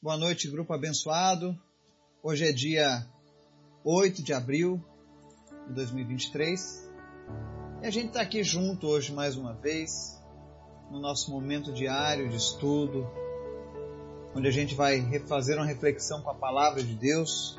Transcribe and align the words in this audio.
Boa 0.00 0.16
noite, 0.16 0.48
grupo 0.48 0.72
abençoado. 0.72 1.58
Hoje 2.22 2.46
é 2.46 2.52
dia 2.52 3.04
8 3.82 4.22
de 4.22 4.32
abril 4.32 4.80
de 5.66 5.74
2023 5.74 6.88
e 7.82 7.86
a 7.86 7.90
gente 7.90 8.06
está 8.06 8.20
aqui 8.20 8.44
junto 8.44 8.86
hoje 8.86 9.12
mais 9.12 9.36
uma 9.36 9.54
vez 9.54 10.16
no 10.88 11.00
nosso 11.00 11.32
momento 11.32 11.72
diário 11.72 12.28
de 12.28 12.36
estudo, 12.36 13.10
onde 14.36 14.46
a 14.46 14.52
gente 14.52 14.72
vai 14.76 15.02
fazer 15.26 15.56
uma 15.56 15.66
reflexão 15.66 16.22
com 16.22 16.30
a 16.30 16.34
palavra 16.34 16.80
de 16.80 16.94
Deus. 16.94 17.58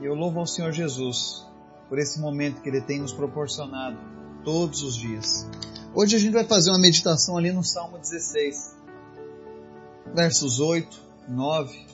E 0.00 0.04
eu 0.04 0.14
louvo 0.14 0.38
ao 0.38 0.46
Senhor 0.46 0.70
Jesus 0.70 1.44
por 1.88 1.98
esse 1.98 2.20
momento 2.20 2.62
que 2.62 2.68
Ele 2.68 2.82
tem 2.82 3.00
nos 3.00 3.12
proporcionado 3.12 3.98
todos 4.44 4.84
os 4.84 4.94
dias. 4.94 5.44
Hoje 5.92 6.14
a 6.14 6.20
gente 6.20 6.34
vai 6.34 6.44
fazer 6.44 6.70
uma 6.70 6.78
meditação 6.78 7.36
ali 7.36 7.50
no 7.50 7.64
Salmo 7.64 7.98
16, 7.98 8.76
versos 10.14 10.60
8 10.60 11.07
9, 11.28 11.86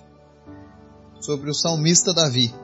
sobre 1.21 1.51
o 1.51 1.55
salmista 1.55 2.15
Davi. 2.15 2.55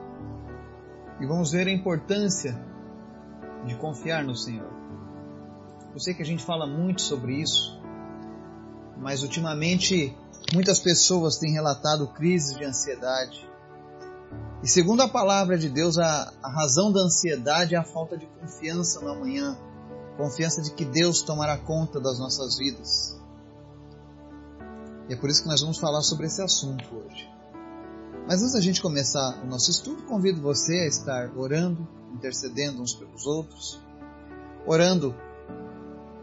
E 1.19 1.25
vamos 1.25 1.51
ver 1.51 1.67
a 1.67 1.71
importância 1.71 2.57
de 3.65 3.75
confiar 3.75 4.23
no 4.23 4.35
Senhor. 4.35 4.71
Eu 5.93 5.99
sei 5.99 6.13
que 6.13 6.21
a 6.21 6.25
gente 6.25 6.43
fala 6.43 6.65
muito 6.65 7.01
sobre 7.01 7.41
isso, 7.41 7.77
mas 8.97 9.21
ultimamente 9.21 10.15
muitas 10.53 10.79
pessoas 10.79 11.37
têm 11.37 11.51
relatado 11.51 12.07
crises 12.07 12.57
de 12.57 12.63
ansiedade. 12.63 13.49
E 14.63 14.67
segundo 14.67 15.01
a 15.01 15.09
palavra 15.09 15.57
de 15.57 15.67
Deus, 15.67 15.97
a, 15.97 16.31
a 16.41 16.49
razão 16.49 16.91
da 16.91 17.01
ansiedade 17.01 17.75
é 17.75 17.77
a 17.77 17.83
falta 17.83 18.17
de 18.17 18.25
confiança 18.39 19.01
no 19.01 19.09
amanhã, 19.09 19.57
confiança 20.15 20.61
de 20.61 20.71
que 20.71 20.85
Deus 20.85 21.21
tomará 21.21 21.57
conta 21.57 21.99
das 21.99 22.17
nossas 22.17 22.57
vidas. 22.57 23.20
E 25.11 25.13
é 25.13 25.17
por 25.17 25.29
isso 25.29 25.43
que 25.43 25.49
nós 25.49 25.59
vamos 25.59 25.77
falar 25.77 26.01
sobre 26.03 26.27
esse 26.27 26.41
assunto 26.41 26.85
hoje. 26.95 27.29
Mas 28.25 28.41
antes 28.41 28.53
da 28.53 28.61
gente 28.61 28.81
começar 28.81 29.43
o 29.43 29.45
nosso 29.45 29.69
estudo, 29.69 30.03
convido 30.03 30.41
você 30.41 30.71
a 30.71 30.87
estar 30.87 31.37
orando, 31.37 31.85
intercedendo 32.13 32.81
uns 32.81 32.93
pelos 32.93 33.25
outros, 33.25 33.77
orando 34.65 35.13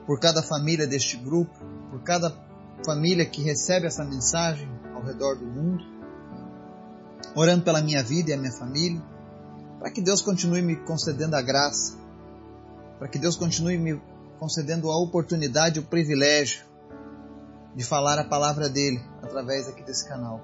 por 0.07 0.19
cada 0.19 0.43
família 0.43 0.87
deste 0.87 1.19
grupo, 1.19 1.53
por 1.91 2.03
cada 2.03 2.35
família 2.83 3.27
que 3.27 3.43
recebe 3.43 3.87
essa 3.87 4.03
mensagem 4.03 4.67
ao 4.95 5.03
redor 5.03 5.37
do 5.37 5.45
mundo, 5.45 5.85
orando 7.35 7.65
pela 7.65 7.83
minha 7.83 8.03
vida 8.03 8.31
e 8.31 8.33
a 8.33 8.39
minha 8.39 8.53
família, 8.53 9.03
para 9.79 9.91
que 9.91 10.01
Deus 10.01 10.23
continue 10.23 10.63
me 10.63 10.77
concedendo 10.77 11.37
a 11.37 11.43
graça, 11.43 11.95
para 12.99 13.07
que 13.07 13.19
Deus 13.19 13.37
continue 13.37 13.77
me 13.77 14.01
concedendo 14.39 14.91
a 14.91 14.97
oportunidade, 14.99 15.79
o 15.79 15.83
privilégio 15.83 16.68
de 17.79 17.85
falar 17.85 18.19
a 18.19 18.25
palavra 18.25 18.69
dele 18.69 19.01
através 19.23 19.69
aqui 19.69 19.85
desse 19.85 20.05
canal. 20.09 20.41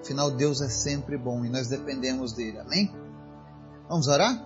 Afinal, 0.00 0.30
Deus 0.30 0.60
é 0.60 0.68
sempre 0.68 1.18
bom 1.18 1.44
e 1.44 1.48
nós 1.48 1.66
dependemos 1.66 2.32
dele. 2.32 2.60
Amém? 2.60 2.94
Vamos 3.88 4.06
orar? 4.06 4.40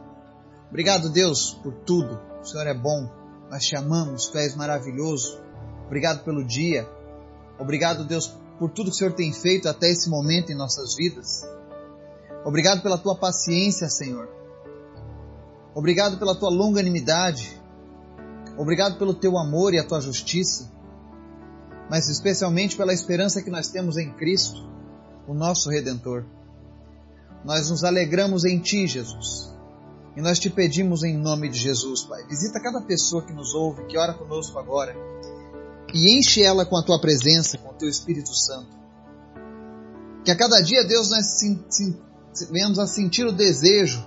Obrigado, 0.70 1.10
Deus, 1.10 1.52
por 1.62 1.74
tudo. 1.84 2.18
O 2.40 2.46
Senhor 2.46 2.66
é 2.66 2.72
bom. 2.72 3.10
Nós 3.50 3.62
te 3.62 3.76
amamos. 3.76 4.28
Tu 4.28 4.38
és 4.38 4.56
maravilhoso. 4.56 5.38
Obrigado 5.84 6.24
pelo 6.24 6.42
dia. 6.42 6.88
Obrigado, 7.58 8.06
Deus, 8.06 8.34
por 8.58 8.70
tudo 8.70 8.88
que 8.88 8.96
o 8.96 8.98
Senhor 8.98 9.12
tem 9.12 9.34
feito 9.34 9.68
até 9.68 9.90
esse 9.90 10.08
momento 10.08 10.50
em 10.50 10.54
nossas 10.54 10.94
vidas. 10.96 11.46
Obrigado 12.42 12.80
pela 12.80 12.96
tua 12.96 13.18
paciência, 13.18 13.86
Senhor. 13.90 14.30
Obrigado 15.74 16.18
pela 16.18 16.34
tua 16.34 16.48
longanimidade. 16.48 17.60
Obrigado 18.56 18.96
pelo 18.96 19.12
teu 19.12 19.36
amor 19.36 19.74
e 19.74 19.78
a 19.78 19.84
tua 19.84 20.00
justiça 20.00 20.72
mas 21.88 22.08
especialmente 22.08 22.76
pela 22.76 22.92
esperança 22.92 23.42
que 23.42 23.50
nós 23.50 23.68
temos 23.68 23.96
em 23.96 24.12
Cristo, 24.12 24.66
o 25.26 25.34
nosso 25.34 25.70
Redentor. 25.70 26.24
Nós 27.44 27.70
nos 27.70 27.84
alegramos 27.84 28.44
em 28.44 28.58
Ti, 28.58 28.86
Jesus. 28.86 29.52
E 30.16 30.20
nós 30.20 30.38
te 30.38 30.50
pedimos 30.50 31.02
em 31.02 31.16
nome 31.16 31.48
de 31.48 31.58
Jesus, 31.58 32.02
Pai. 32.02 32.24
Visita 32.26 32.60
cada 32.60 32.80
pessoa 32.82 33.24
que 33.24 33.32
nos 33.32 33.54
ouve, 33.54 33.86
que 33.86 33.96
ora 33.96 34.14
conosco 34.14 34.58
agora. 34.58 34.94
E 35.92 36.18
enche 36.18 36.42
ela 36.42 36.64
com 36.64 36.76
a 36.76 36.82
Tua 36.82 37.00
presença, 37.00 37.58
com 37.58 37.70
o 37.70 37.74
Teu 37.74 37.88
Espírito 37.88 38.34
Santo. 38.34 38.76
Que 40.24 40.30
a 40.30 40.36
cada 40.36 40.60
dia, 40.60 40.86
Deus, 40.86 41.10
nós 41.10 41.26
venhamos 42.50 42.78
a 42.78 42.86
sentir 42.86 43.26
o 43.26 43.32
desejo 43.32 44.04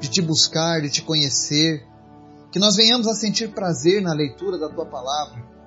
de 0.00 0.08
Te 0.08 0.20
buscar, 0.20 0.82
de 0.82 0.90
Te 0.90 1.02
conhecer. 1.02 1.86
Que 2.52 2.58
nós 2.58 2.76
venhamos 2.76 3.06
a 3.06 3.14
sentir 3.14 3.54
prazer 3.54 4.02
na 4.02 4.12
leitura 4.12 4.58
da 4.58 4.68
Tua 4.68 4.86
palavra 4.86 5.57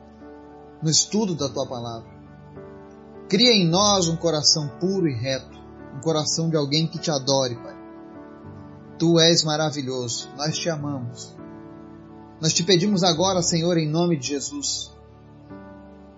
no 0.82 0.90
estudo 0.90 1.36
da 1.36 1.48
tua 1.48 1.68
palavra. 1.68 2.10
Cria 3.30 3.52
em 3.52 3.68
nós 3.68 4.08
um 4.08 4.16
coração 4.16 4.68
puro 4.80 5.08
e 5.08 5.14
reto, 5.14 5.58
um 5.96 6.02
coração 6.02 6.50
de 6.50 6.58
alguém 6.58 6.88
que 6.88 6.98
te 6.98 7.12
adore, 7.12 7.56
Pai. 7.56 7.76
Tu 8.98 9.20
és 9.20 9.44
maravilhoso, 9.44 10.30
nós 10.36 10.58
te 10.58 10.70
amamos. 10.70 11.36
Nós 12.42 12.54
te 12.54 12.64
pedimos 12.64 13.04
agora, 13.04 13.42
Senhor, 13.42 13.78
em 13.78 13.90
nome 13.90 14.18
de 14.18 14.28
Jesus. 14.28 14.92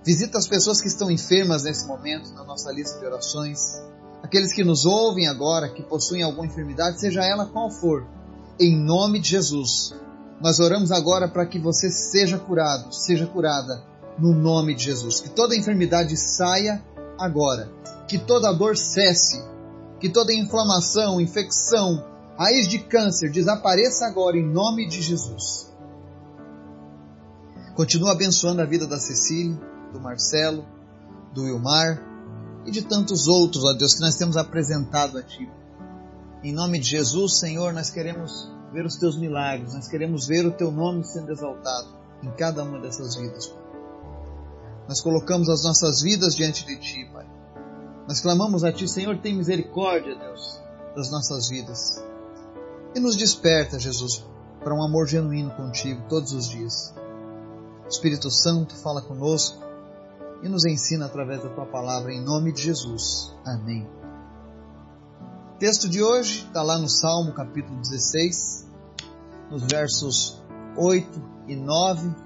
Visita 0.05 0.37
as 0.37 0.47
pessoas 0.47 0.81
que 0.81 0.87
estão 0.87 1.11
enfermas 1.11 1.63
nesse 1.63 1.85
momento 1.85 2.33
na 2.33 2.43
nossa 2.43 2.71
lista 2.71 2.99
de 2.99 3.05
orações. 3.05 3.81
Aqueles 4.21 4.53
que 4.53 4.63
nos 4.63 4.85
ouvem 4.85 5.27
agora, 5.27 5.69
que 5.69 5.83
possuem 5.83 6.23
alguma 6.23 6.47
enfermidade, 6.47 6.99
seja 6.99 7.23
ela 7.23 7.45
qual 7.45 7.69
for. 7.69 8.05
Em 8.59 8.75
nome 8.75 9.19
de 9.19 9.29
Jesus. 9.29 9.93
Nós 10.41 10.59
oramos 10.59 10.91
agora 10.91 11.27
para 11.27 11.45
que 11.45 11.59
você 11.59 11.89
seja 11.89 12.37
curado, 12.37 12.93
seja 12.93 13.27
curada 13.27 13.92
no 14.17 14.33
nome 14.33 14.75
de 14.75 14.85
Jesus. 14.85 15.19
Que 15.19 15.29
toda 15.29 15.55
enfermidade 15.55 16.15
saia 16.17 16.83
agora. 17.17 17.71
Que 18.07 18.17
toda 18.17 18.53
dor 18.53 18.77
cesse. 18.77 19.43
Que 19.99 20.09
toda 20.09 20.33
inflamação, 20.33 21.21
infecção, 21.21 22.03
raiz 22.37 22.67
de 22.67 22.79
câncer 22.79 23.31
desapareça 23.31 24.05
agora 24.05 24.37
em 24.37 24.45
nome 24.45 24.87
de 24.87 25.01
Jesus. 25.01 25.71
Continua 27.75 28.11
abençoando 28.11 28.61
a 28.61 28.65
vida 28.65 28.85
da 28.85 28.99
Cecília, 28.99 29.57
do 29.91 29.99
Marcelo, 29.99 30.65
do 31.33 31.43
Wilmar 31.43 32.03
e 32.65 32.71
de 32.71 32.83
tantos 32.83 33.27
outros, 33.27 33.63
ó 33.65 33.73
Deus, 33.73 33.95
que 33.95 34.01
nós 34.01 34.15
temos 34.15 34.37
apresentado 34.37 35.17
a 35.17 35.23
Ti. 35.23 35.49
Em 36.43 36.53
nome 36.53 36.79
de 36.79 36.89
Jesus, 36.89 37.39
Senhor, 37.39 37.73
nós 37.73 37.89
queremos 37.89 38.51
ver 38.71 38.85
os 38.85 38.95
Teus 38.95 39.17
milagres, 39.17 39.73
nós 39.73 39.87
queremos 39.87 40.27
ver 40.27 40.45
o 40.45 40.51
Teu 40.51 40.71
nome 40.71 41.03
sendo 41.03 41.31
exaltado 41.31 41.87
em 42.21 42.29
cada 42.31 42.63
uma 42.63 42.79
dessas 42.79 43.15
vidas. 43.15 43.62
Nós 44.87 45.01
colocamos 45.01 45.49
as 45.49 45.63
nossas 45.63 46.01
vidas 46.01 46.35
diante 46.35 46.65
de 46.65 46.77
Ti, 46.77 47.09
Pai. 47.11 47.25
Nós 48.07 48.19
clamamos 48.19 48.63
a 48.63 48.71
Ti, 48.71 48.87
Senhor, 48.87 49.17
tem 49.19 49.35
misericórdia, 49.35 50.15
Deus, 50.15 50.61
das 50.95 51.09
nossas 51.09 51.47
vidas. 51.49 52.03
E 52.93 52.99
nos 52.99 53.15
desperta, 53.15 53.79
Jesus, 53.79 54.25
para 54.61 54.75
um 54.75 54.83
amor 54.83 55.07
genuíno 55.07 55.51
contigo 55.51 56.03
todos 56.09 56.33
os 56.33 56.49
dias. 56.49 56.93
Espírito 57.89 58.29
Santo, 58.29 58.75
fala 58.75 59.01
conosco 59.01 59.63
e 60.41 60.49
nos 60.49 60.65
ensina 60.65 61.05
através 61.05 61.41
da 61.41 61.49
Tua 61.49 61.65
palavra, 61.65 62.13
em 62.13 62.21
nome 62.21 62.51
de 62.51 62.63
Jesus. 62.63 63.33
Amém. 63.45 63.87
O 65.55 65.57
texto 65.57 65.87
de 65.87 66.03
hoje 66.03 66.45
está 66.45 66.61
lá 66.61 66.77
no 66.77 66.89
Salmo 66.89 67.31
capítulo 67.33 67.79
16, 67.79 68.67
nos 69.49 69.63
versos 69.63 70.41
8 70.75 71.21
e 71.47 71.55
9 71.55 72.22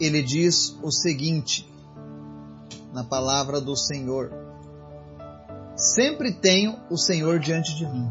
ele 0.00 0.22
diz 0.22 0.76
o 0.82 0.90
seguinte, 0.90 1.70
na 2.92 3.04
palavra 3.04 3.60
do 3.60 3.76
Senhor: 3.76 4.32
Sempre 5.76 6.32
tenho 6.32 6.76
o 6.90 6.96
Senhor 6.96 7.38
diante 7.38 7.76
de 7.76 7.86
mim. 7.86 8.10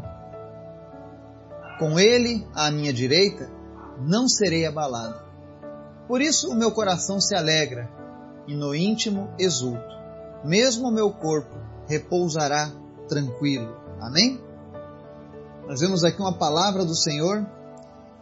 Com 1.78 1.98
ele 1.98 2.46
à 2.54 2.70
minha 2.70 2.92
direita, 2.92 3.50
não 4.00 4.28
serei 4.28 4.66
abalado. 4.66 5.20
Por 6.06 6.20
isso 6.20 6.50
o 6.50 6.54
meu 6.54 6.72
coração 6.72 7.20
se 7.20 7.34
alegra 7.34 7.90
e 8.46 8.54
no 8.54 8.74
íntimo 8.74 9.32
exulto. 9.38 10.00
Mesmo 10.44 10.88
o 10.88 10.92
meu 10.92 11.10
corpo 11.10 11.56
repousará 11.86 12.70
tranquilo. 13.08 13.76
Amém? 14.00 14.40
Nós 15.66 15.80
vemos 15.80 16.02
aqui 16.02 16.20
uma 16.20 16.36
palavra 16.36 16.84
do 16.84 16.94
Senhor, 16.94 17.46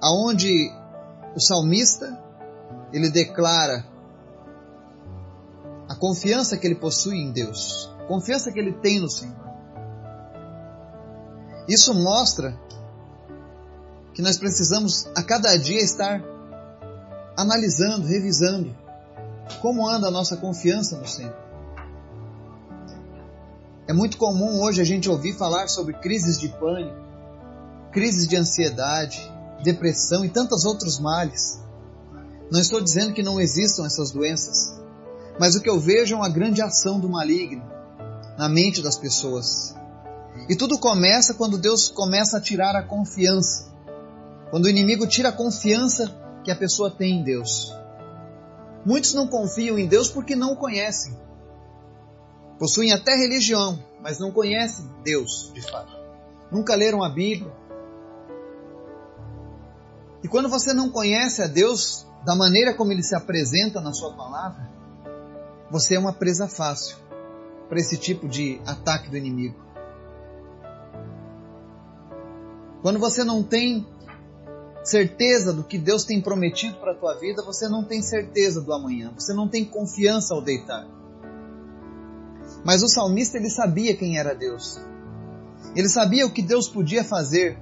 aonde 0.02 0.70
o 1.34 1.40
salmista 1.40 2.27
ele 2.92 3.10
declara 3.10 3.86
a 5.88 5.94
confiança 5.94 6.56
que 6.56 6.66
ele 6.66 6.74
possui 6.74 7.16
em 7.16 7.32
Deus, 7.32 7.90
a 8.00 8.04
confiança 8.04 8.52
que 8.52 8.58
ele 8.58 8.72
tem 8.74 9.00
no 9.00 9.10
Senhor. 9.10 9.36
Isso 11.66 11.94
mostra 11.94 12.58
que 14.14 14.22
nós 14.22 14.38
precisamos 14.38 15.06
a 15.14 15.22
cada 15.22 15.56
dia 15.56 15.80
estar 15.80 16.22
analisando, 17.36 18.06
revisando 18.06 18.74
como 19.60 19.88
anda 19.88 20.08
a 20.08 20.10
nossa 20.10 20.36
confiança 20.36 20.96
no 20.96 21.06
Senhor. 21.06 21.36
É 23.86 23.92
muito 23.92 24.18
comum 24.18 24.60
hoje 24.62 24.82
a 24.82 24.84
gente 24.84 25.08
ouvir 25.08 25.34
falar 25.34 25.68
sobre 25.68 25.94
crises 25.94 26.38
de 26.38 26.48
pânico, 26.48 26.96
crises 27.90 28.28
de 28.28 28.36
ansiedade, 28.36 29.18
depressão 29.62 30.24
e 30.24 30.28
tantos 30.28 30.64
outros 30.64 30.98
males. 30.98 31.62
Não 32.50 32.60
estou 32.60 32.80
dizendo 32.80 33.12
que 33.12 33.22
não 33.22 33.40
existam 33.40 33.84
essas 33.84 34.10
doenças, 34.10 34.78
Mas 35.38 35.54
o 35.54 35.60
que 35.60 35.70
eu 35.70 35.78
vejo 35.78 36.14
é 36.14 36.18
uma 36.18 36.28
grande 36.28 36.60
ação 36.60 36.98
do 36.98 37.08
maligno 37.08 37.62
na 38.36 38.48
mente 38.48 38.82
das 38.82 38.96
pessoas. 38.96 39.72
E 40.48 40.56
tudo 40.56 40.78
começa 40.78 41.34
quando 41.34 41.56
Deus 41.56 41.88
começa 41.88 42.38
a 42.38 42.40
tirar 42.40 42.74
a 42.74 42.82
confiança. 42.82 43.68
Quando 44.50 44.64
o 44.64 44.68
inimigo 44.68 45.06
tira 45.06 45.28
a 45.28 45.32
confiança 45.32 46.12
que 46.42 46.50
a 46.50 46.56
pessoa 46.56 46.90
tem 46.90 47.20
em 47.20 47.22
Deus. 47.22 47.72
Muitos 48.84 49.14
não 49.14 49.28
confiam 49.28 49.78
em 49.78 49.86
Deus 49.86 50.08
porque 50.08 50.34
não 50.34 50.54
o 50.54 50.56
conhecem. 50.56 51.16
Possuem 52.58 52.92
até 52.92 53.14
religião, 53.14 53.78
mas 54.02 54.18
não 54.18 54.32
conhecem 54.32 54.90
Deus 55.04 55.52
de 55.54 55.62
fato. 55.62 55.92
Nunca 56.50 56.74
leram 56.74 57.04
a 57.04 57.08
Bíblia. 57.08 57.52
E 60.22 60.26
quando 60.26 60.48
você 60.48 60.72
não 60.72 60.90
conhece 60.90 61.42
a 61.42 61.46
Deus 61.46 62.07
da 62.24 62.34
maneira 62.34 62.74
como 62.74 62.92
ele 62.92 63.02
se 63.02 63.14
apresenta 63.14 63.80
na 63.80 63.92
sua 63.92 64.12
palavra, 64.12 64.68
você 65.70 65.94
é 65.94 65.98
uma 65.98 66.12
presa 66.12 66.48
fácil 66.48 66.96
para 67.68 67.78
esse 67.78 67.96
tipo 67.98 68.28
de 68.28 68.60
ataque 68.66 69.10
do 69.10 69.16
inimigo. 69.16 69.56
Quando 72.82 72.98
você 72.98 73.24
não 73.24 73.42
tem 73.42 73.86
certeza 74.82 75.52
do 75.52 75.64
que 75.64 75.76
Deus 75.76 76.04
tem 76.04 76.20
prometido 76.20 76.76
para 76.78 76.92
a 76.92 76.94
tua 76.94 77.14
vida, 77.14 77.42
você 77.42 77.68
não 77.68 77.84
tem 77.84 78.00
certeza 78.00 78.62
do 78.62 78.72
amanhã, 78.72 79.12
você 79.16 79.34
não 79.34 79.48
tem 79.48 79.64
confiança 79.64 80.32
ao 80.32 80.40
deitar. 80.40 80.86
Mas 82.64 82.82
o 82.82 82.88
salmista 82.88 83.36
ele 83.36 83.50
sabia 83.50 83.96
quem 83.96 84.18
era 84.18 84.34
Deus. 84.34 84.80
Ele 85.74 85.88
sabia 85.88 86.26
o 86.26 86.30
que 86.30 86.42
Deus 86.42 86.68
podia 86.68 87.04
fazer. 87.04 87.58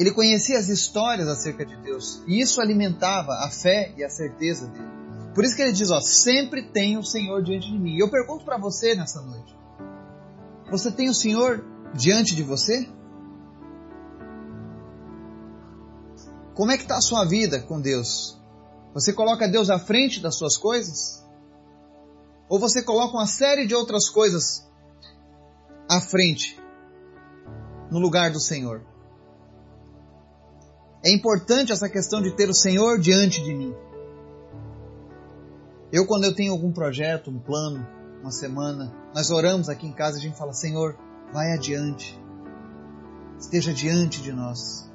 Ele 0.00 0.12
conhecia 0.12 0.58
as 0.58 0.70
histórias 0.70 1.28
acerca 1.28 1.62
de 1.62 1.76
Deus, 1.76 2.22
e 2.26 2.40
isso 2.40 2.58
alimentava 2.58 3.34
a 3.44 3.50
fé 3.50 3.92
e 3.98 4.02
a 4.02 4.08
certeza 4.08 4.66
dele. 4.66 4.88
Por 5.34 5.44
isso 5.44 5.54
que 5.54 5.60
ele 5.60 5.72
diz, 5.72 5.90
ó, 5.90 6.00
sempre 6.00 6.62
tem 6.72 6.96
o 6.96 7.04
Senhor 7.04 7.42
diante 7.42 7.70
de 7.70 7.78
mim. 7.78 7.96
E 7.96 8.00
eu 8.00 8.10
pergunto 8.10 8.42
para 8.42 8.56
você 8.56 8.94
nessa 8.94 9.20
noite: 9.20 9.54
você 10.70 10.90
tem 10.90 11.10
o 11.10 11.14
Senhor 11.14 11.62
diante 11.92 12.34
de 12.34 12.42
você? 12.42 12.88
Como 16.54 16.72
é 16.72 16.78
que 16.78 16.84
está 16.84 16.96
a 16.96 17.02
sua 17.02 17.26
vida 17.26 17.60
com 17.60 17.78
Deus? 17.78 18.40
Você 18.94 19.12
coloca 19.12 19.46
Deus 19.46 19.68
à 19.68 19.78
frente 19.78 20.18
das 20.18 20.34
suas 20.34 20.56
coisas? 20.56 21.22
Ou 22.48 22.58
você 22.58 22.82
coloca 22.82 23.18
uma 23.18 23.26
série 23.26 23.66
de 23.66 23.74
outras 23.74 24.08
coisas 24.08 24.66
à 25.86 26.00
frente, 26.00 26.58
no 27.90 27.98
lugar 27.98 28.30
do 28.30 28.40
Senhor? 28.40 28.89
É 31.02 31.10
importante 31.10 31.72
essa 31.72 31.88
questão 31.88 32.20
de 32.20 32.30
ter 32.32 32.48
o 32.48 32.54
Senhor 32.54 32.98
diante 32.98 33.42
de 33.42 33.54
mim. 33.54 33.74
Eu, 35.90 36.06
quando 36.06 36.24
eu 36.24 36.34
tenho 36.34 36.52
algum 36.52 36.70
projeto, 36.70 37.30
um 37.30 37.38
plano, 37.38 37.86
uma 38.20 38.30
semana, 38.30 38.94
nós 39.14 39.30
oramos 39.30 39.68
aqui 39.68 39.86
em 39.86 39.92
casa 39.92 40.16
e 40.16 40.20
a 40.20 40.22
gente 40.22 40.36
fala: 40.36 40.52
Senhor, 40.52 40.96
vai 41.32 41.52
adiante, 41.52 42.20
esteja 43.38 43.72
diante 43.72 44.20
de 44.20 44.32
nós. 44.32 44.88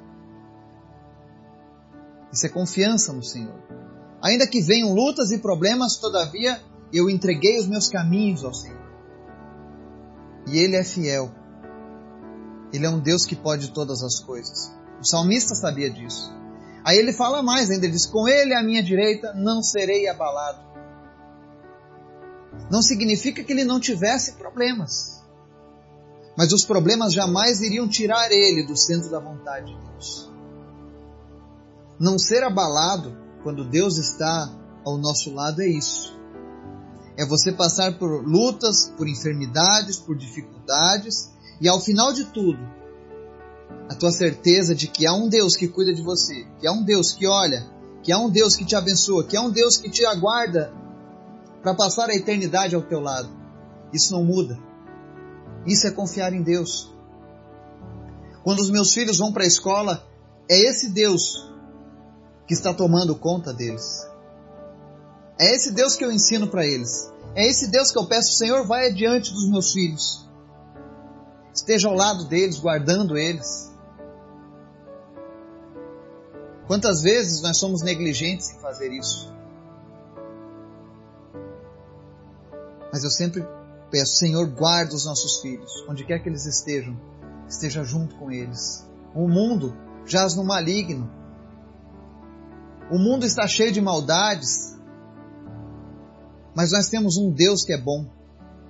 Isso 2.32 2.46
é 2.46 2.48
confiança 2.48 3.12
no 3.12 3.22
Senhor. 3.22 3.60
Ainda 4.22 4.46
que 4.46 4.60
venham 4.60 4.94
lutas 4.94 5.30
e 5.32 5.38
problemas, 5.38 5.96
todavia 5.96 6.60
eu 6.92 7.10
entreguei 7.10 7.58
os 7.58 7.66
meus 7.66 7.88
caminhos 7.88 8.44
ao 8.44 8.54
Senhor. 8.54 8.80
E 10.46 10.58
Ele 10.58 10.76
é 10.76 10.84
fiel. 10.84 11.30
Ele 12.72 12.86
é 12.86 12.90
um 12.90 13.00
Deus 13.00 13.24
que 13.24 13.34
pode 13.34 13.72
todas 13.72 14.02
as 14.02 14.20
coisas. 14.20 14.72
O 15.00 15.04
salmista 15.04 15.54
sabia 15.54 15.90
disso. 15.90 16.34
Aí 16.84 16.98
ele 16.98 17.12
fala 17.12 17.42
mais 17.42 17.70
ainda, 17.70 17.84
ele 17.84 17.92
diz: 17.92 18.06
Com 18.06 18.28
Ele 18.28 18.54
à 18.54 18.62
minha 18.62 18.82
direita 18.82 19.32
não 19.34 19.62
serei 19.62 20.08
abalado. 20.08 20.64
Não 22.70 22.82
significa 22.82 23.44
que 23.44 23.52
ele 23.52 23.64
não 23.64 23.78
tivesse 23.78 24.32
problemas. 24.32 25.22
Mas 26.36 26.52
os 26.52 26.64
problemas 26.64 27.12
jamais 27.12 27.60
iriam 27.60 27.88
tirar 27.88 28.30
ele 28.30 28.66
do 28.66 28.76
centro 28.76 29.10
da 29.10 29.18
vontade 29.18 29.72
de 29.72 29.90
Deus. 29.90 30.30
Não 31.98 32.18
ser 32.18 32.42
abalado 32.42 33.16
quando 33.42 33.64
Deus 33.64 33.96
está 33.96 34.52
ao 34.84 34.98
nosso 34.98 35.32
lado 35.32 35.62
é 35.62 35.66
isso. 35.66 36.16
É 37.16 37.24
você 37.24 37.50
passar 37.50 37.98
por 37.98 38.22
lutas, 38.26 38.92
por 38.96 39.08
enfermidades, 39.08 39.96
por 39.96 40.16
dificuldades 40.16 41.30
e 41.60 41.68
ao 41.68 41.80
final 41.80 42.12
de 42.12 42.24
tudo, 42.24 42.58
a 43.88 43.94
tua 43.94 44.10
certeza 44.10 44.74
de 44.74 44.88
que 44.88 45.06
há 45.06 45.14
um 45.14 45.28
Deus 45.28 45.56
que 45.56 45.68
cuida 45.68 45.94
de 45.94 46.02
você, 46.02 46.46
que 46.60 46.66
há 46.66 46.72
um 46.72 46.82
Deus 46.82 47.12
que 47.12 47.26
olha, 47.26 47.66
que 48.02 48.12
há 48.12 48.18
um 48.18 48.30
Deus 48.30 48.56
que 48.56 48.64
te 48.64 48.74
abençoa, 48.74 49.24
que 49.24 49.36
há 49.36 49.40
um 49.40 49.50
Deus 49.50 49.76
que 49.76 49.90
te 49.90 50.04
aguarda 50.04 50.72
para 51.62 51.74
passar 51.74 52.08
a 52.08 52.14
eternidade 52.14 52.74
ao 52.74 52.82
teu 52.82 53.00
lado. 53.00 53.28
Isso 53.92 54.12
não 54.12 54.24
muda. 54.24 54.58
Isso 55.66 55.86
é 55.86 55.90
confiar 55.90 56.32
em 56.32 56.42
Deus. 56.42 56.92
Quando 58.44 58.60
os 58.60 58.70
meus 58.70 58.92
filhos 58.92 59.18
vão 59.18 59.32
para 59.32 59.42
a 59.42 59.46
escola, 59.48 60.06
é 60.48 60.56
esse 60.56 60.90
Deus 60.90 61.50
que 62.46 62.54
está 62.54 62.72
tomando 62.72 63.16
conta 63.16 63.52
deles. 63.52 64.06
É 65.38 65.54
esse 65.54 65.72
Deus 65.72 65.96
que 65.96 66.04
eu 66.04 66.12
ensino 66.12 66.46
para 66.46 66.64
eles. 66.64 67.12
É 67.34 67.46
esse 67.46 67.68
Deus 67.70 67.90
que 67.90 67.98
eu 67.98 68.06
peço, 68.06 68.32
Senhor, 68.32 68.66
vai 68.66 68.88
adiante 68.88 69.32
dos 69.32 69.50
meus 69.50 69.72
filhos. 69.72 70.25
Esteja 71.56 71.88
ao 71.88 71.94
lado 71.94 72.24
deles, 72.26 72.58
guardando 72.58 73.16
eles. 73.16 73.74
Quantas 76.66 77.00
vezes 77.00 77.40
nós 77.40 77.56
somos 77.56 77.80
negligentes 77.80 78.50
em 78.50 78.60
fazer 78.60 78.92
isso? 78.92 79.32
Mas 82.92 83.02
eu 83.04 83.10
sempre 83.10 83.46
peço, 83.90 84.16
Senhor, 84.16 84.46
guarda 84.50 84.94
os 84.94 85.06
nossos 85.06 85.40
filhos, 85.40 85.72
onde 85.88 86.04
quer 86.04 86.18
que 86.22 86.28
eles 86.28 86.44
estejam, 86.44 87.00
esteja 87.48 87.82
junto 87.82 88.16
com 88.16 88.30
eles. 88.30 88.86
O 89.14 89.26
mundo 89.26 89.74
jaz 90.04 90.34
no 90.34 90.44
maligno, 90.44 91.10
o 92.90 92.98
mundo 92.98 93.24
está 93.24 93.48
cheio 93.48 93.72
de 93.72 93.80
maldades, 93.80 94.76
mas 96.54 96.72
nós 96.72 96.88
temos 96.88 97.16
um 97.16 97.30
Deus 97.30 97.64
que 97.64 97.72
é 97.72 97.80
bom, 97.80 98.06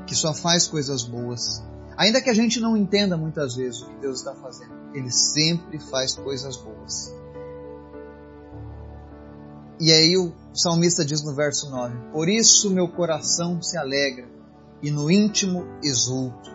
que 0.06 0.14
só 0.14 0.32
faz 0.32 0.68
coisas 0.68 1.02
boas. 1.02 1.64
Ainda 1.96 2.20
que 2.20 2.28
a 2.28 2.34
gente 2.34 2.60
não 2.60 2.76
entenda 2.76 3.16
muitas 3.16 3.56
vezes 3.56 3.80
o 3.80 3.86
que 3.86 3.96
Deus 4.00 4.18
está 4.18 4.34
fazendo, 4.34 4.74
Ele 4.92 5.10
sempre 5.10 5.78
faz 5.78 6.14
coisas 6.14 6.56
boas. 6.56 7.14
E 9.80 9.92
aí 9.92 10.16
o 10.16 10.32
salmista 10.54 11.04
diz 11.04 11.22
no 11.22 11.34
verso 11.34 11.70
9: 11.70 11.96
Por 12.12 12.28
isso 12.28 12.70
meu 12.70 12.88
coração 12.88 13.62
se 13.62 13.78
alegra 13.78 14.28
e 14.82 14.90
no 14.90 15.10
íntimo 15.10 15.64
exulto, 15.82 16.50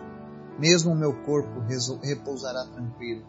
mesmo 0.58 0.92
o 0.92 0.96
meu 0.96 1.12
corpo 1.22 1.60
repousará 2.02 2.64
tranquilo. 2.66 3.24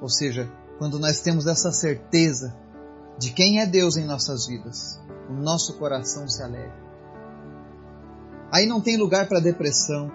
Ou 0.00 0.08
seja, 0.08 0.50
quando 0.78 0.98
nós 0.98 1.20
temos 1.20 1.46
essa 1.46 1.72
certeza 1.72 2.56
de 3.18 3.32
quem 3.32 3.60
é 3.60 3.66
Deus 3.66 3.96
em 3.96 4.04
nossas 4.04 4.46
vidas, 4.46 5.00
o 5.28 5.32
nosso 5.32 5.76
coração 5.78 6.28
se 6.28 6.42
alegra. 6.42 6.88
Aí 8.50 8.64
não 8.64 8.80
tem 8.80 8.96
lugar 8.96 9.28
para 9.28 9.40
depressão, 9.40 10.10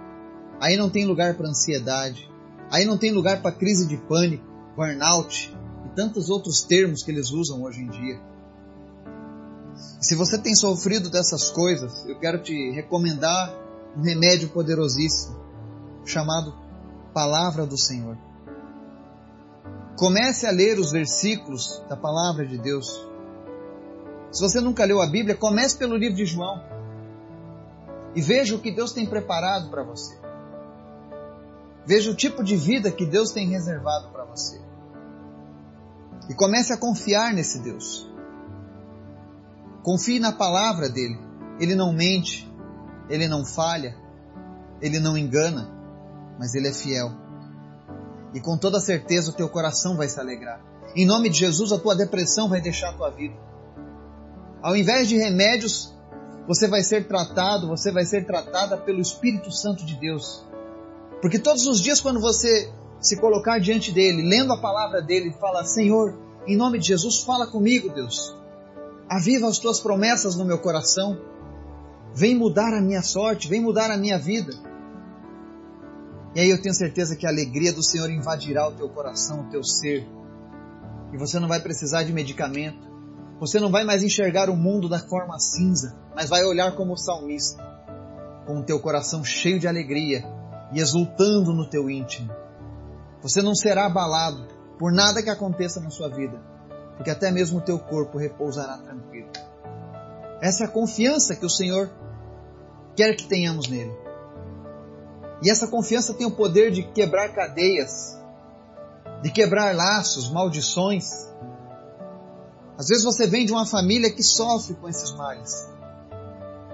aí 0.60 0.77
não 0.77 0.89
tem 0.89 1.05
lugar 1.05 1.36
para 1.36 1.50
ansiedade, 1.50 2.29
aí 2.72 2.86
não 2.86 2.98
tem 2.98 3.12
lugar 3.12 3.41
para 3.41 3.51
crise 3.51 3.88
de 3.88 3.98
pânico, 3.98 4.45
burnout 4.75 5.55
e 5.86 5.89
tantos 5.95 6.29
outros 6.29 6.63
termos 6.63 7.03
que 7.03 7.12
eles 7.12 7.31
usam 7.31 7.63
hoje 7.63 7.81
em 7.81 7.89
dia. 7.89 8.19
Se 10.00 10.15
você 10.15 10.38
tem 10.38 10.55
sofrido 10.55 11.10
dessas 11.10 11.50
coisas, 11.50 12.05
eu 12.05 12.19
quero 12.19 12.41
te 12.41 12.72
recomendar 12.72 13.53
um 13.95 14.01
remédio 14.01 14.50
poderosíssimo 14.50 15.36
chamado 16.05 16.53
Palavra 17.13 17.65
do 17.65 17.77
Senhor. 17.77 18.17
Comece 19.95 20.48
a 20.48 20.51
ler 20.51 20.79
os 20.79 20.91
versículos 20.91 21.81
da 21.88 21.95
palavra 21.95 22.45
de 22.45 22.57
Deus. 22.57 23.07
Se 24.31 24.41
você 24.41 24.60
nunca 24.60 24.83
leu 24.86 25.01
a 25.01 25.07
Bíblia, 25.07 25.36
comece 25.36 25.77
pelo 25.77 25.95
livro 25.95 26.15
de 26.15 26.25
João. 26.25 26.62
E 28.15 28.22
veja 28.22 28.55
o 28.55 28.60
que 28.60 28.72
Deus 28.72 28.91
tem 28.91 29.05
preparado 29.05 29.69
para 29.69 29.83
você. 29.83 30.23
Veja 31.86 32.12
o 32.12 32.16
tipo 32.16 32.44
de 32.44 32.56
vida 32.56 32.92
que 32.92 33.06
Deus 33.06 33.32
tem 33.32 33.50
reservado 33.50 34.10
para 34.10 34.25
você. 34.25 34.62
E 36.30 36.34
comece 36.34 36.72
a 36.72 36.78
confiar 36.78 37.34
nesse 37.34 37.60
Deus. 37.60 38.10
Confie 39.82 40.20
na 40.20 40.32
palavra 40.32 40.90
dele. 40.90 41.20
Ele 41.60 41.75
não 41.75 41.94
mente, 41.94 42.52
ele 43.10 43.28
não 43.28 43.46
falha, 43.46 43.96
ele 44.82 45.00
não 45.00 45.18
engana, 45.18 45.70
mas 46.40 46.56
ele 46.56 46.70
é 46.70 46.74
fiel 46.74 47.24
e 48.34 48.40
com 48.40 48.58
toda 48.58 48.80
certeza 48.80 49.30
o 49.30 49.34
teu 49.34 49.48
coração 49.48 49.96
vai 49.96 50.10
se 50.10 50.20
alegrar. 50.20 50.60
Em 50.96 51.06
nome 51.06 51.30
de 51.30 51.38
Jesus, 51.38 51.72
a 51.72 51.78
tua 51.78 51.96
depressão 51.96 52.50
vai 52.50 52.60
deixar 52.60 52.90
a 52.90 52.94
tua 52.94 53.10
vida. 53.12 53.36
Ao 54.62 54.75
invés 54.75 55.08
de 55.08 55.18
remédios, 55.18 55.94
você 56.48 56.68
vai 56.68 56.84
ser 56.84 57.08
tratado, 57.08 57.68
você 57.68 57.92
vai 57.92 58.06
ser 58.06 58.25
tratada 58.25 58.78
pelo 58.78 59.00
Espírito 59.00 59.52
Santo 59.52 59.86
de 59.86 59.96
Deus. 59.96 60.46
Porque 61.24 61.39
todos 61.39 61.65
os 61.68 61.80
dias, 61.80 62.01
quando 62.01 62.20
você 62.20 62.70
se 63.00 63.15
colocar 63.15 63.58
diante 63.58 63.94
dele, 63.94 64.27
lendo 64.30 64.51
a 64.51 64.60
palavra 64.60 65.01
dele, 65.01 65.32
fala: 65.39 65.63
Senhor, 65.63 66.20
em 66.46 66.58
nome 66.58 66.77
de 66.77 66.88
Jesus, 66.88 67.24
fala 67.24 67.48
comigo, 67.48 67.88
Deus. 67.88 68.36
Aviva 69.08 69.48
as 69.48 69.58
tuas 69.58 69.80
promessas 69.80 70.36
no 70.36 70.44
meu 70.44 70.60
coração. 70.60 71.18
Vem 72.13 72.36
mudar 72.36 72.74
a 72.74 72.82
minha 72.82 73.01
sorte, 73.01 73.48
vem 73.48 73.62
mudar 73.62 73.89
a 73.89 73.96
minha 73.96 74.20
vida. 74.20 74.51
E 76.36 76.42
aí 76.42 76.50
eu 76.50 76.62
tenho 76.62 76.75
certeza 76.75 77.15
que 77.15 77.25
a 77.25 77.30
alegria 77.30 77.72
do 77.72 77.82
Senhor 77.82 78.10
invadirá 78.10 78.68
o 78.68 78.74
teu 78.74 78.89
coração, 78.89 79.46
o 79.48 79.50
teu 79.50 79.63
ser. 79.63 80.06
E 81.13 81.18
você 81.18 81.39
não 81.39 81.48
vai 81.48 81.62
precisar 81.62 82.03
de 82.03 82.12
medicamento. 82.12 82.86
Você 83.39 83.62
não 83.62 83.72
vai 83.72 83.86
mais 83.86 84.03
enxergar 84.03 84.50
o 84.50 84.58
mundo 84.58 84.89
da 84.89 85.00
forma 85.00 85.39
cinza, 85.39 85.98
mas 86.13 86.30
vai 86.30 86.44
olhar 86.44 86.75
como 86.75 86.92
o 86.92 86.98
salmista, 86.98 87.63
com 88.46 88.60
o 88.60 88.63
teu 88.63 88.77
coração 88.82 89.24
cheio 89.24 89.58
de 89.58 89.70
alegria 89.70 90.43
e 90.74 90.80
exultando 90.80 91.53
no 91.53 91.70
teu 91.70 91.89
íntimo. 91.89 92.34
Você 93.22 93.42
não 93.42 93.56
será 93.56 93.86
abalado 93.86 94.48
por 94.77 94.92
nada 94.92 95.22
que 95.22 95.30
aconteça 95.30 95.80
na 95.80 95.89
sua 95.89 96.10
vida, 96.10 96.42
porque 96.98 97.10
até 97.10 97.32
mesmo 97.32 97.60
o 97.60 97.62
teu 97.62 97.80
corpo 97.80 98.18
repousará 98.18 98.77
tranquilo. 98.77 99.30
Essa 100.42 100.63
é 100.63 100.68
a 100.68 100.70
confiança 100.70 101.36
que 101.36 101.46
o 101.46 101.50
Senhor 101.50 101.89
quer 102.96 103.15
que 103.15 103.25
tenhamos 103.27 103.70
nele. 103.70 103.96
E 105.42 105.50
essa 105.50 105.68
confiança 105.68 106.13
tem 106.13 106.27
o 106.27 106.32
poder 106.32 106.72
de 106.72 106.84
quebrar 106.84 107.34
cadeias, 107.34 108.20
de 109.22 109.32
quebrar 109.32 109.75
laços, 109.75 110.30
maldições. 110.30 111.27
Às 112.77 112.88
vezes 112.88 113.03
você 113.03 113.27
vem 113.27 113.46
de 113.46 113.51
uma 113.51 113.65
família 113.65 114.12
que 114.12 114.24
sofre 114.24 114.74
com 114.75 114.89
esses 114.89 115.13
males 115.13 115.70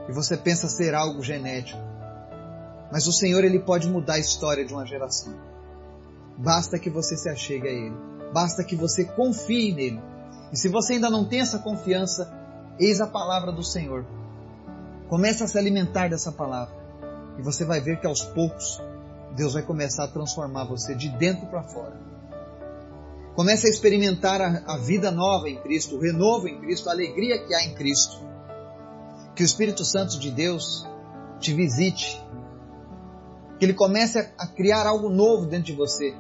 e 0.07 0.11
você 0.11 0.35
pensa 0.35 0.67
ser 0.67 0.95
algo 0.95 1.21
genético. 1.21 1.79
Mas 2.91 3.07
o 3.07 3.13
Senhor 3.13 3.43
ele 3.43 3.59
pode 3.59 3.87
mudar 3.87 4.15
a 4.15 4.19
história 4.19 4.65
de 4.65 4.73
uma 4.73 4.85
geração. 4.85 5.33
Basta 6.37 6.79
que 6.79 6.89
você 6.89 7.17
se 7.17 7.29
achegue 7.29 7.67
a 7.67 7.71
Ele. 7.71 7.95
Basta 8.33 8.63
que 8.63 8.75
você 8.75 9.03
confie 9.03 9.73
nele. 9.73 10.01
E 10.51 10.57
se 10.57 10.69
você 10.69 10.93
ainda 10.93 11.09
não 11.09 11.25
tem 11.25 11.41
essa 11.41 11.59
confiança, 11.59 12.31
eis 12.79 13.01
a 13.01 13.07
palavra 13.07 13.51
do 13.51 13.63
Senhor. 13.63 14.05
Comece 15.09 15.43
a 15.43 15.47
se 15.47 15.57
alimentar 15.57 16.09
dessa 16.09 16.31
palavra. 16.31 16.73
E 17.37 17.41
você 17.41 17.65
vai 17.65 17.79
ver 17.81 17.99
que 17.99 18.07
aos 18.07 18.21
poucos 18.21 18.81
Deus 19.35 19.53
vai 19.53 19.63
começar 19.63 20.05
a 20.05 20.07
transformar 20.07 20.65
você 20.65 20.95
de 20.95 21.09
dentro 21.09 21.47
para 21.47 21.63
fora. 21.63 21.99
Comece 23.35 23.67
a 23.67 23.69
experimentar 23.69 24.41
a, 24.41 24.63
a, 24.67 24.77
vida 24.77 25.11
nova 25.11 25.49
em 25.49 25.55
Cristo, 25.57 25.95
o 25.95 25.99
renovo 25.99 26.47
em 26.47 26.59
Cristo, 26.59 26.89
a 26.89 26.91
alegria 26.91 27.39
que 27.45 27.53
há 27.53 27.63
em 27.63 27.73
Cristo. 27.73 28.19
Que 29.35 29.43
o 29.43 29.45
Espírito 29.45 29.85
Santo 29.85 30.19
de 30.19 30.29
Deus 30.29 30.85
te 31.39 31.53
visite, 31.53 32.21
que 33.59 33.65
ele 33.65 33.73
comece 33.73 34.19
a 34.37 34.47
criar 34.47 34.87
algo 34.87 35.09
novo 35.09 35.45
dentro 35.45 35.65
de 35.65 35.73
você. 35.73 36.15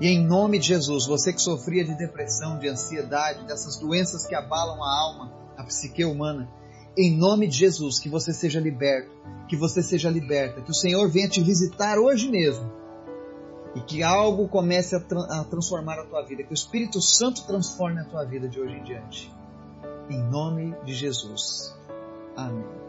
E 0.00 0.08
em 0.08 0.24
nome 0.24 0.58
de 0.58 0.68
Jesus, 0.68 1.06
você 1.06 1.32
que 1.32 1.42
sofria 1.42 1.84
de 1.84 1.94
depressão, 1.94 2.58
de 2.58 2.66
ansiedade, 2.66 3.44
dessas 3.44 3.76
doenças 3.78 4.26
que 4.26 4.34
abalam 4.34 4.82
a 4.82 5.00
alma, 5.00 5.32
a 5.58 5.64
psique 5.64 6.04
humana, 6.04 6.48
em 6.96 7.14
nome 7.16 7.46
de 7.46 7.56
Jesus, 7.58 7.98
que 7.98 8.08
você 8.08 8.32
seja 8.32 8.58
liberto, 8.58 9.10
que 9.46 9.56
você 9.56 9.82
seja 9.82 10.08
liberta, 10.08 10.62
que 10.62 10.70
o 10.70 10.74
Senhor 10.74 11.08
venha 11.10 11.28
te 11.28 11.42
visitar 11.42 11.98
hoje 11.98 12.30
mesmo 12.30 12.80
e 13.74 13.80
que 13.80 14.02
algo 14.02 14.48
comece 14.48 14.96
a, 14.96 15.00
tra 15.00 15.20
a 15.20 15.44
transformar 15.44 15.98
a 15.98 16.04
tua 16.04 16.22
vida, 16.22 16.42
que 16.42 16.52
o 16.52 16.54
Espírito 16.54 17.00
Santo 17.00 17.46
transforme 17.46 18.00
a 18.00 18.04
tua 18.04 18.24
vida 18.24 18.48
de 18.48 18.58
hoje 18.58 18.74
em 18.74 18.82
diante. 18.82 19.32
Em 20.08 20.18
nome 20.18 20.74
de 20.84 20.94
Jesus. 20.94 21.76
Amém. 22.36 22.79